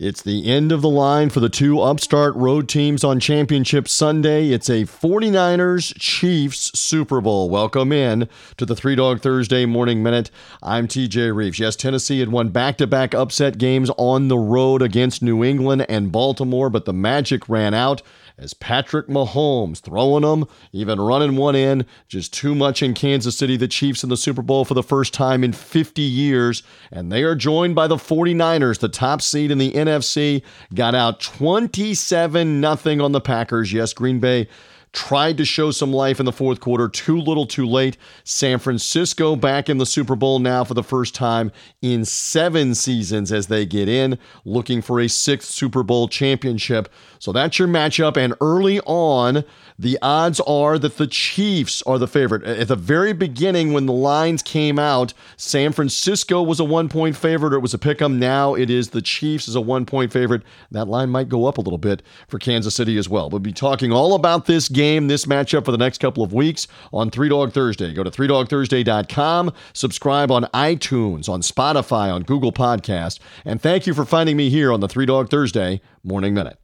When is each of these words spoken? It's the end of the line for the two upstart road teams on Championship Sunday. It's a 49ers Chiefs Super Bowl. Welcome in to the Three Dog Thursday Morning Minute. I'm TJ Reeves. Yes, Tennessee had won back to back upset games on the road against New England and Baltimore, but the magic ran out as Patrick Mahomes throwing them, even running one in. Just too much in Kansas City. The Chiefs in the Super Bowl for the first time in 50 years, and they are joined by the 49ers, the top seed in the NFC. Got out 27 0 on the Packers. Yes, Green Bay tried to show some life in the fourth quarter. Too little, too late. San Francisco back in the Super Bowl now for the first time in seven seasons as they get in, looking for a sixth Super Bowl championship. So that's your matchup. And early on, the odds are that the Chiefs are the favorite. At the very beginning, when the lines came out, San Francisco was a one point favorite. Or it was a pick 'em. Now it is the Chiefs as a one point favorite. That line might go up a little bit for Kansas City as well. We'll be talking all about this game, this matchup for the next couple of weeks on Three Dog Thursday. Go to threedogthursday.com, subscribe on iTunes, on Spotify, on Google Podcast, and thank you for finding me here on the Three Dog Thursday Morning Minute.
It's 0.00 0.22
the 0.22 0.46
end 0.46 0.70
of 0.70 0.80
the 0.80 0.88
line 0.88 1.28
for 1.28 1.40
the 1.40 1.48
two 1.48 1.80
upstart 1.80 2.36
road 2.36 2.68
teams 2.68 3.02
on 3.02 3.18
Championship 3.18 3.88
Sunday. 3.88 4.50
It's 4.50 4.70
a 4.70 4.84
49ers 4.84 5.92
Chiefs 5.98 6.78
Super 6.78 7.20
Bowl. 7.20 7.50
Welcome 7.50 7.90
in 7.90 8.28
to 8.58 8.64
the 8.64 8.76
Three 8.76 8.94
Dog 8.94 9.20
Thursday 9.20 9.66
Morning 9.66 10.00
Minute. 10.00 10.30
I'm 10.62 10.86
TJ 10.86 11.34
Reeves. 11.34 11.58
Yes, 11.58 11.74
Tennessee 11.74 12.20
had 12.20 12.28
won 12.28 12.50
back 12.50 12.78
to 12.78 12.86
back 12.86 13.12
upset 13.12 13.58
games 13.58 13.90
on 13.98 14.28
the 14.28 14.38
road 14.38 14.82
against 14.82 15.20
New 15.20 15.42
England 15.42 15.84
and 15.88 16.12
Baltimore, 16.12 16.70
but 16.70 16.84
the 16.84 16.92
magic 16.92 17.48
ran 17.48 17.74
out 17.74 18.00
as 18.38 18.54
Patrick 18.54 19.08
Mahomes 19.08 19.80
throwing 19.80 20.22
them, 20.22 20.46
even 20.72 21.00
running 21.00 21.36
one 21.36 21.56
in. 21.56 21.84
Just 22.06 22.32
too 22.32 22.54
much 22.54 22.82
in 22.82 22.94
Kansas 22.94 23.36
City. 23.36 23.56
The 23.56 23.68
Chiefs 23.68 24.02
in 24.02 24.10
the 24.10 24.16
Super 24.16 24.42
Bowl 24.42 24.64
for 24.64 24.74
the 24.74 24.82
first 24.82 25.12
time 25.12 25.42
in 25.42 25.52
50 25.52 26.00
years, 26.02 26.62
and 26.92 27.10
they 27.10 27.24
are 27.24 27.34
joined 27.34 27.74
by 27.74 27.86
the 27.86 27.96
49ers, 27.96 28.78
the 28.78 28.88
top 28.88 29.20
seed 29.20 29.50
in 29.50 29.58
the 29.58 29.72
NFC. 29.72 30.42
Got 30.74 30.94
out 30.94 31.20
27 31.20 32.62
0 32.62 33.04
on 33.04 33.12
the 33.12 33.20
Packers. 33.20 33.72
Yes, 33.72 33.92
Green 33.92 34.20
Bay 34.20 34.48
tried 34.92 35.36
to 35.38 35.44
show 35.44 35.70
some 35.70 35.92
life 35.92 36.20
in 36.20 36.26
the 36.26 36.32
fourth 36.32 36.60
quarter. 36.60 36.88
Too 36.88 37.18
little, 37.18 37.46
too 37.46 37.66
late. 37.66 37.96
San 38.24 38.58
Francisco 38.58 39.36
back 39.36 39.68
in 39.68 39.78
the 39.78 39.86
Super 39.86 40.16
Bowl 40.16 40.38
now 40.38 40.64
for 40.64 40.74
the 40.74 40.82
first 40.82 41.14
time 41.14 41.52
in 41.82 42.04
seven 42.04 42.74
seasons 42.74 43.32
as 43.32 43.48
they 43.48 43.66
get 43.66 43.88
in, 43.88 44.18
looking 44.44 44.82
for 44.82 45.00
a 45.00 45.08
sixth 45.08 45.50
Super 45.50 45.82
Bowl 45.82 46.08
championship. 46.08 46.88
So 47.18 47.32
that's 47.32 47.58
your 47.58 47.68
matchup. 47.68 48.16
And 48.16 48.34
early 48.40 48.80
on, 48.80 49.44
the 49.78 49.98
odds 50.02 50.40
are 50.40 50.78
that 50.78 50.96
the 50.96 51.06
Chiefs 51.06 51.82
are 51.82 51.98
the 51.98 52.08
favorite. 52.08 52.44
At 52.44 52.68
the 52.68 52.76
very 52.76 53.12
beginning, 53.12 53.72
when 53.72 53.86
the 53.86 53.92
lines 53.92 54.42
came 54.42 54.78
out, 54.78 55.14
San 55.36 55.72
Francisco 55.72 56.42
was 56.42 56.60
a 56.60 56.64
one 56.64 56.88
point 56.88 57.16
favorite. 57.16 57.52
Or 57.52 57.56
it 57.56 57.60
was 57.60 57.74
a 57.74 57.78
pick 57.78 58.00
'em. 58.00 58.18
Now 58.18 58.54
it 58.54 58.70
is 58.70 58.90
the 58.90 59.02
Chiefs 59.02 59.48
as 59.48 59.54
a 59.54 59.60
one 59.60 59.84
point 59.84 60.12
favorite. 60.12 60.42
That 60.70 60.88
line 60.88 61.10
might 61.10 61.28
go 61.28 61.46
up 61.46 61.58
a 61.58 61.60
little 61.60 61.78
bit 61.78 62.02
for 62.28 62.38
Kansas 62.38 62.74
City 62.74 62.98
as 62.98 63.08
well. 63.08 63.30
We'll 63.30 63.40
be 63.40 63.52
talking 63.52 63.92
all 63.92 64.14
about 64.14 64.46
this 64.46 64.68
game, 64.68 64.77
this 64.78 65.26
matchup 65.26 65.64
for 65.64 65.72
the 65.72 65.78
next 65.78 65.98
couple 65.98 66.22
of 66.22 66.32
weeks 66.32 66.68
on 66.92 67.10
Three 67.10 67.28
Dog 67.28 67.52
Thursday. 67.52 67.92
Go 67.92 68.04
to 68.04 68.10
threedogthursday.com, 68.10 69.52
subscribe 69.72 70.30
on 70.30 70.44
iTunes, 70.54 71.28
on 71.28 71.42
Spotify, 71.42 72.14
on 72.14 72.22
Google 72.22 72.52
Podcast, 72.52 73.18
and 73.44 73.60
thank 73.60 73.88
you 73.88 73.94
for 73.94 74.04
finding 74.04 74.36
me 74.36 74.50
here 74.50 74.72
on 74.72 74.78
the 74.78 74.88
Three 74.88 75.06
Dog 75.06 75.30
Thursday 75.30 75.80
Morning 76.04 76.32
Minute. 76.32 76.56